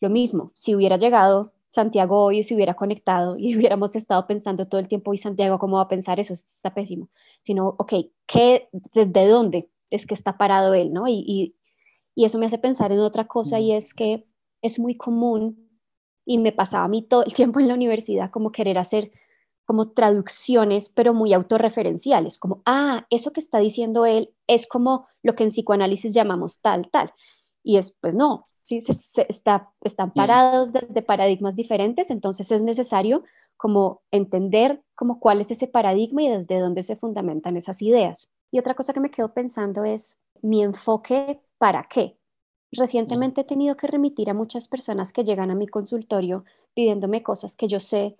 [0.00, 4.66] Lo mismo, si hubiera llegado Santiago hoy y se hubiera conectado y hubiéramos estado pensando
[4.66, 6.32] todo el tiempo, y Santiago, ¿cómo va a pensar eso?
[6.32, 7.08] Está pésimo.
[7.42, 7.92] Sino, ok,
[8.26, 10.92] ¿qué, ¿desde dónde es que está parado él?
[10.92, 11.08] ¿no?
[11.08, 11.54] Y, y,
[12.14, 14.24] y eso me hace pensar en otra cosa y es que
[14.62, 15.68] es muy común
[16.24, 19.12] y me pasaba a mí todo el tiempo en la universidad como querer hacer
[19.68, 25.34] como traducciones, pero muy autorreferenciales, como, ah, eso que está diciendo él es como lo
[25.34, 27.12] que en psicoanálisis llamamos tal, tal.
[27.62, 28.80] Y es, pues no, ¿sí?
[28.80, 33.24] Se, está, están parados desde paradigmas diferentes, entonces es necesario
[33.58, 38.26] como entender como cuál es ese paradigma y desde dónde se fundamentan esas ideas.
[38.50, 42.16] Y otra cosa que me quedo pensando es mi enfoque para qué.
[42.72, 47.54] Recientemente he tenido que remitir a muchas personas que llegan a mi consultorio pidiéndome cosas
[47.54, 48.16] que yo sé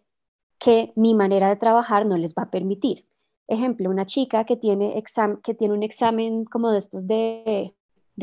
[0.58, 3.06] que mi manera de trabajar no les va a permitir.
[3.46, 5.02] Ejemplo, una chica que tiene,
[5.42, 7.74] que tiene un examen como de estos de,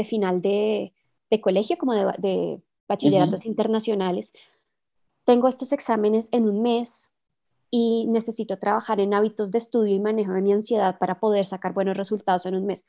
[0.07, 0.93] final de,
[1.41, 4.31] colegio, como de, bachilleratos internacionales.
[5.23, 7.09] Tengo estos exámenes en un mes
[7.71, 11.73] y necesito trabajar en hábitos de estudio y manejo de mi ansiedad para poder sacar
[11.73, 12.85] buenos resultados en un mes.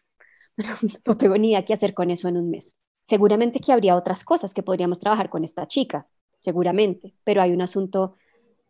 [1.07, 2.75] no tengo ni idea qué hacer con eso en un mes.
[3.05, 6.09] Seguramente que habría otras cosas que podríamos trabajar con esta chica,
[6.41, 8.17] seguramente, pero hay un asunto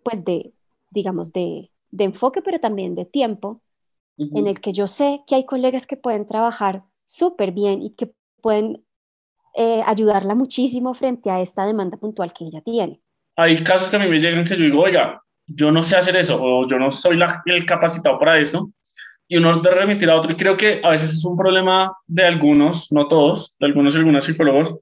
[0.02, 0.52] pues de
[0.96, 3.62] digamos, de, enfoque, pero también de tiempo,
[4.18, 8.12] en el que yo sé que hay colegas que pueden trabajar súper bien y que
[8.40, 8.82] pueden
[9.54, 13.00] eh, ayudarla muchísimo frente a esta demanda puntual que ella tiene.
[13.36, 16.16] Hay casos que a mí me llegan que yo digo, oiga, yo no sé hacer
[16.16, 18.70] eso o yo no soy el capacitado para eso
[19.28, 22.24] y uno de remitir a otro y creo que a veces es un problema de
[22.24, 24.74] algunos, no todos, de algunos y algunos psicólogos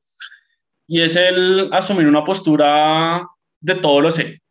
[0.87, 3.27] y es el asumir una postura
[3.61, 4.44] de todo lo sé.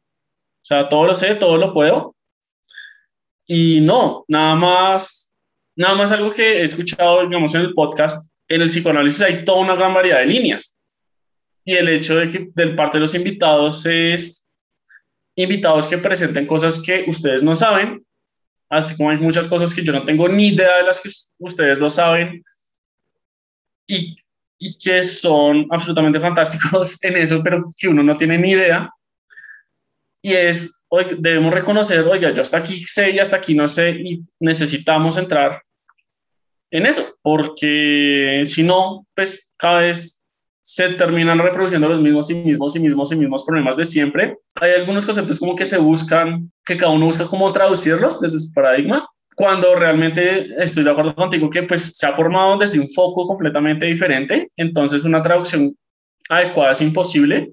[0.64, 2.16] O sea, todo lo sé, todo lo puedo.
[3.46, 5.34] Y no, nada más,
[5.76, 9.60] nada más algo que he escuchado, digamos, en el podcast, en el psicoanálisis hay toda
[9.60, 10.74] una gran variedad de líneas.
[11.66, 14.46] Y el hecho de que del parte de los invitados es
[15.36, 18.06] invitados que presenten cosas que ustedes no saben,
[18.70, 21.80] así como hay muchas cosas que yo no tengo ni idea de las que ustedes
[21.80, 22.42] lo saben
[23.86, 24.16] y,
[24.60, 28.90] y que son absolutamente fantásticos en eso, pero que uno no tiene ni idea
[30.24, 33.90] y es, hoy debemos reconocer, oiga, yo hasta aquí sé y hasta aquí no sé
[33.92, 35.62] y necesitamos entrar
[36.72, 40.24] en eso, porque si no, pues cada vez
[40.62, 44.38] se terminan reproduciendo los mismos y mismos y mismos y mismos problemas de siempre.
[44.56, 48.54] Hay algunos conceptos como que se buscan, que cada uno busca cómo traducirlos desde su
[48.54, 53.28] paradigma, cuando realmente estoy de acuerdo contigo que pues se ha formado desde un foco
[53.28, 55.76] completamente diferente, entonces una traducción
[56.30, 57.52] adecuada es imposible,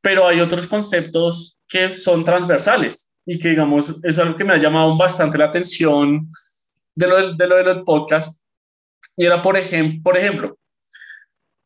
[0.00, 4.58] pero hay otros conceptos que son transversales y que, digamos, es algo que me ha
[4.58, 6.30] llamado bastante la atención
[6.94, 8.40] de lo, de lo del podcast.
[9.16, 10.58] Y era, por, ejemplo por ejemplo,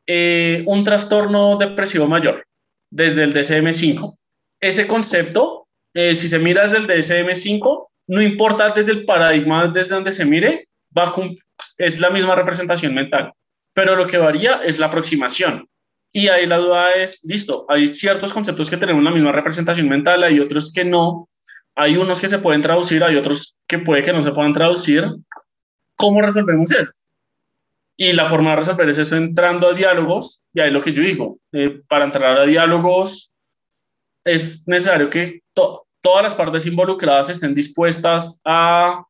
[0.07, 2.47] eh, un trastorno depresivo mayor
[2.91, 4.17] desde el DSM-5.
[4.61, 9.95] Ese concepto, eh, si se mira desde el DSM-5, no importa desde el paradigma, desde
[9.95, 10.69] donde se mire,
[11.79, 13.33] es la misma representación mental.
[13.73, 15.69] Pero lo que varía es la aproximación.
[16.13, 20.25] Y ahí la duda es, listo, hay ciertos conceptos que tenemos la misma representación mental,
[20.25, 21.29] hay otros que no,
[21.77, 25.07] hay unos que se pueden traducir, hay otros que puede que no se puedan traducir.
[25.97, 26.91] ¿Cómo resolvemos eso?
[27.97, 30.93] Y la forma de resolver es eso entrando a diálogos, y ahí es lo que
[30.93, 33.31] yo digo, eh, para entrar a diálogos
[34.25, 39.05] es necesario que todas las partes involucradas estén dispuestas a,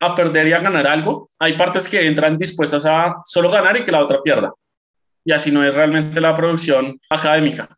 [0.00, 1.28] a perder y a ganar algo.
[1.38, 4.52] Hay partes que entran dispuestas a solo ganar y que la otra pierda.
[5.24, 7.68] Y así no es realmente la producción académica.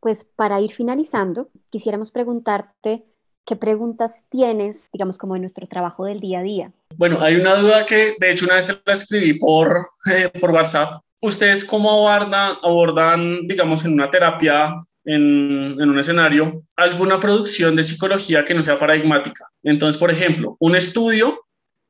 [0.00, 3.04] Pues para ir finalizando, quisiéramos preguntarte
[3.46, 6.72] ¿Qué preguntas tienes, digamos, como en nuestro trabajo del día a día?
[6.96, 10.50] Bueno, hay una duda que de hecho una vez te la escribí por, eh, por
[10.50, 10.96] WhatsApp.
[11.22, 14.74] ¿Ustedes cómo abordan, abordan, digamos, en una terapia,
[15.04, 19.48] en, en un escenario, alguna producción de psicología que no sea paradigmática?
[19.62, 21.45] Entonces, por ejemplo, un estudio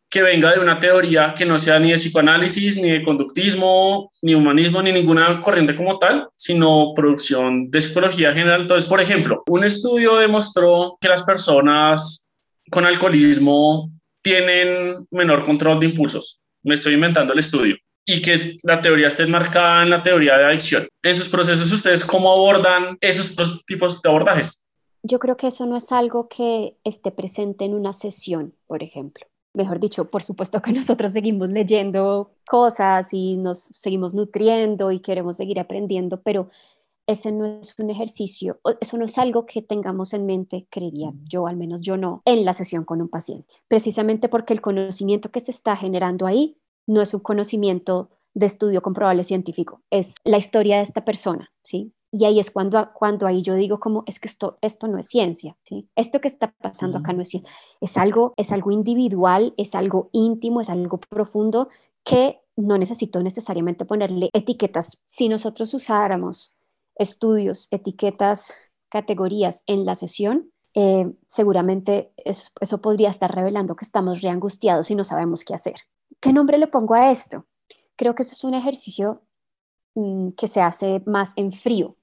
[0.09, 4.35] que venga de una teoría que no sea ni de psicoanálisis, ni de conductismo, ni
[4.35, 8.63] humanismo, ni ninguna corriente como tal, sino producción de psicología general.
[8.63, 12.25] Entonces, por ejemplo, un estudio demostró que las personas
[12.71, 13.91] con alcoholismo
[14.23, 16.41] tienen menor control de impulsos.
[16.63, 17.77] Me estoy inventando el estudio.
[18.09, 20.87] Y que la teoría esté enmarcada en la teoría de adicción.
[21.03, 23.35] En sus procesos, ¿ustedes cómo abordan esos
[23.67, 24.63] tipos de abordajes?
[25.03, 29.27] Yo creo que eso no es algo que esté presente en una sesión, por ejemplo
[29.57, 35.39] mejor dicho, por supuesto que nosotros seguimos leyendo cosas y nos seguimos nutriendo y queremos
[35.39, 36.51] seguir aprendiendo, pero
[37.07, 41.47] ese no es un ejercicio, eso no es algo que tengamos en mente, creería yo,
[41.47, 45.41] al menos yo no, en la sesión con un paciente, precisamente porque el conocimiento que
[45.41, 50.77] se está generando ahí no es un conocimiento de estudio comprobable científico, es la historia
[50.77, 51.93] de esta persona, ¿sí?
[52.19, 55.07] Y ahí es cuando, cuando ahí yo digo como, es que esto, esto no es
[55.07, 55.87] ciencia, ¿sí?
[55.97, 57.53] Esto que está pasando acá no es ciencia,
[57.83, 61.69] es algo, es algo individual, es algo íntimo, es algo profundo
[62.05, 64.99] que no necesito necesariamente ponerle etiquetas.
[65.05, 66.55] Si nosotros usáramos
[66.95, 68.55] estudios, etiquetas,
[68.89, 74.95] categorías en la sesión, eh, seguramente eso, eso podría estar revelando que estamos reangustiados y
[74.95, 75.81] no sabemos qué hacer.
[76.21, 77.45] ¿Qué nombre le pongo a esto?
[77.95, 79.21] Creo que eso es un ejercicio
[79.97, 81.96] Mm, que se hace más en frío,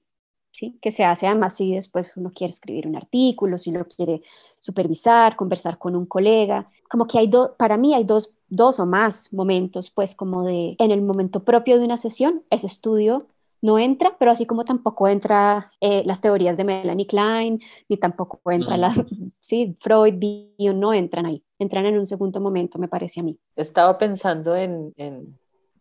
[0.54, 0.78] ¿sí?
[0.80, 4.22] que se hace además si después uno quiere escribir un artículo, si lo quiere
[4.60, 8.86] supervisar, conversar con un colega, como que hay dos, para mí hay dos, dos o
[8.86, 13.26] más momentos, pues como de, en el momento propio de una sesión, ese estudio
[13.62, 18.38] no entra, pero así como tampoco entra eh, las teorías de Melanie Klein, ni tampoco
[18.52, 18.94] entra la,
[19.40, 23.38] sí, Freud, Bion, no entran ahí, entran en un segundo momento, me parece a mí.
[23.56, 25.36] Estaba pensando en, en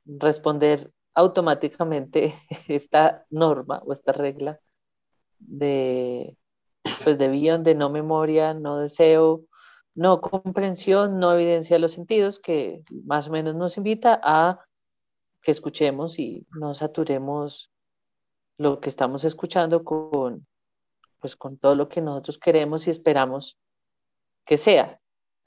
[0.06, 2.34] responder automáticamente
[2.68, 4.60] esta norma o esta regla
[5.40, 6.38] de,
[7.04, 9.46] pues de Bion, de no memoria, no deseo,
[9.96, 14.66] no comprensión, no evidencia de los sentidos, que más o menos nos invita a
[15.42, 17.70] que escuchemos y no saturemos
[18.58, 20.48] lo que estamos escuchando con,
[21.20, 23.58] pues con todo lo que nosotros queremos y esperamos
[24.46, 25.00] que sea.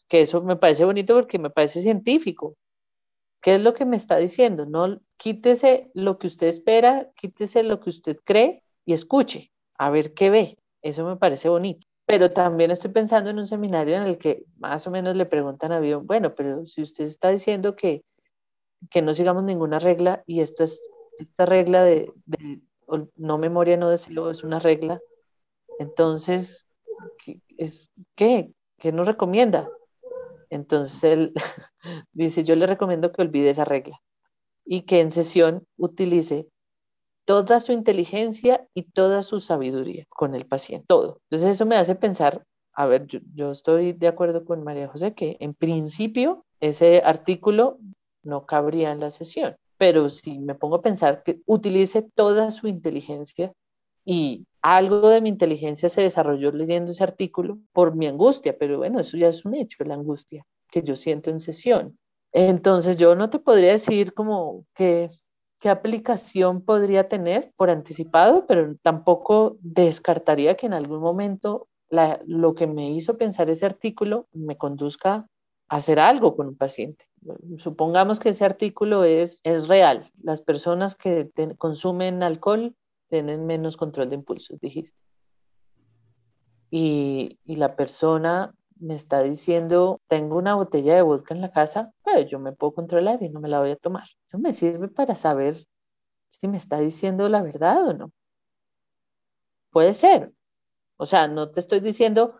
[0.09, 2.57] Que eso me parece bonito porque me parece científico.
[3.41, 4.67] ¿Qué es lo que me está diciendo?
[4.67, 10.15] No quítese lo que usted espera, quítese lo que usted cree y escuche, a ver
[10.15, 10.59] qué ve.
[10.83, 11.87] Eso me parece bonito.
[12.07, 15.73] Pero también estoy pensando en un seminario en el que más o menos le preguntan
[15.73, 18.05] a Bion, bueno, pero si usted está diciendo que,
[18.91, 20.81] que no sigamos ninguna regla y esto es,
[21.19, 22.13] esta regla de,
[23.17, 25.01] no memoria, no deseo, es una regla,
[25.81, 26.67] entonces,
[27.25, 28.53] ¿qué, es, ¿qué?
[28.79, 29.69] ¿Qué nos recomienda?
[30.51, 31.33] Entonces él
[32.13, 34.01] dice, yo le recomiendo que olvide esa regla
[34.65, 36.49] y que en sesión utilice
[37.27, 41.21] toda su inteligencia y toda su sabiduría con el paciente, todo.
[41.29, 45.37] Entonces eso me hace pensar, a ver, yo, estoy de acuerdo con María José que
[45.41, 47.79] en principio ese artículo
[48.23, 52.69] no cabría en la sesión, pero si me pongo a pensar que utilice toda su
[52.69, 53.53] inteligencia
[54.05, 59.01] y algo de mi inteligencia se desarrolló leyendo ese artículo por mi angustia, pero bueno,
[59.01, 61.99] eso ya es un hecho, la angustia que yo siento en sesión.
[62.33, 65.11] Entonces yo no te podría decir como qué,
[65.59, 71.69] qué aplicación podría tener por anticipado, pero tampoco descartaría que en algún momento
[72.27, 75.29] lo que me hizo pensar ese artículo me conduzca
[75.69, 77.07] a hacer algo con un paciente.
[77.59, 80.11] Supongamos que ese artículo es, es real.
[80.23, 82.75] Las personas que consumen alcohol
[83.09, 84.99] tienen menos control de impulsos, dijiste.
[86.71, 91.93] Y, y la persona me está diciendo, tengo una botella de vodka en la casa,
[92.21, 94.09] yo me puedo controlar y no me la voy a tomar.
[94.27, 95.67] Eso me sirve para saber
[96.29, 98.13] si me está diciendo la verdad o no.
[99.71, 100.33] Puede ser.
[100.97, 102.39] O sea, no te estoy diciendo,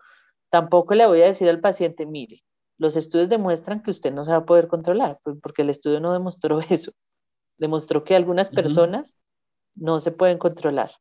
[0.49, 2.43] tampoco le voy a decir al paciente, mire,
[2.77, 6.13] los estudios demuestran que usted no se va a poder controlar, porque el estudio no
[6.13, 6.91] demostró eso.
[7.57, 9.17] Demostró que algunas personas
[9.75, 10.91] no se pueden controlar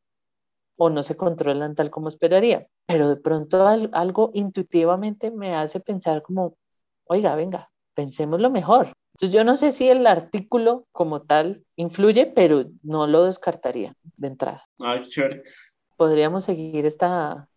[0.76, 2.66] o no se controlan tal como esperaría.
[2.86, 6.56] Pero de pronto algo intuitivamente me hace pensar como,
[7.04, 8.92] oiga, venga, pensemos lo mejor.
[9.14, 14.28] Entonces yo no sé si el artículo como tal influye, pero no lo descartaría de
[14.28, 14.64] entrada.
[14.78, 15.42] Ay, chévere.
[15.96, 17.48] Podríamos seguir esta,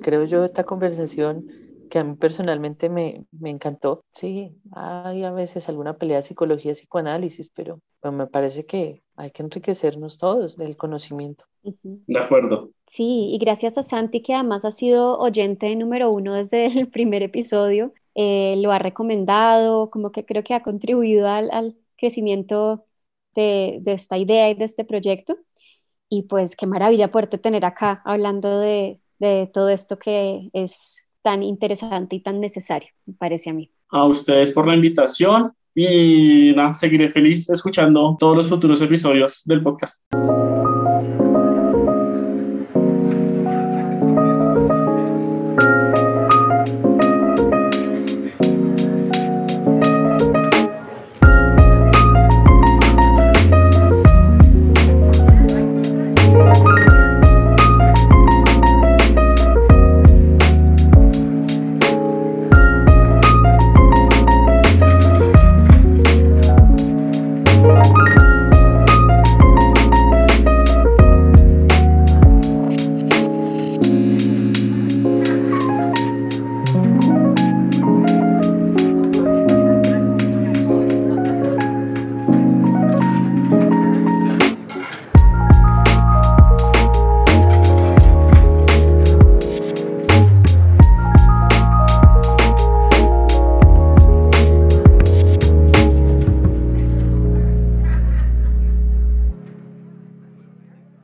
[0.00, 1.46] creo yo, esta conversación
[1.90, 4.00] que a mí personalmente me, me, encantó.
[4.12, 9.42] Sí, hay a veces alguna pelea de psicología, psicoanálisis, pero, me parece que hay que
[9.42, 11.44] enriquecernos todos del conocimiento.
[11.62, 12.70] De acuerdo.
[12.86, 17.22] Sí, y gracias a Santi, que además ha sido oyente número uno desde el primer
[17.22, 22.84] episodio, eh, lo ha recomendado, como que creo que ha contribuido al, crecimiento
[23.34, 25.38] de, de, esta idea y de este proyecto.
[26.08, 31.42] Y pues qué maravilla poderte tener acá hablando de, de todo esto que es tan
[31.42, 33.70] interesante y tan necesario, me parece a mí.
[33.90, 39.62] A ustedes por la invitación y nada, seguiré feliz escuchando todos los futuros episodios del
[39.62, 40.02] podcast.